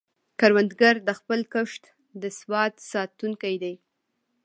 کروندګر 0.39 0.95
د 1.07 1.09
خپل 1.19 1.39
کښت 1.53 1.83
د 2.21 2.23
سواد 2.39 2.73
ساتونکی 2.91 3.55
دی 3.63 3.75